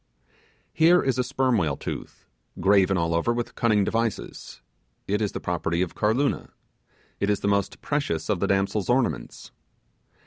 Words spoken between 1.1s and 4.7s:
a sperm whale tooth, graven all over with cunning devices: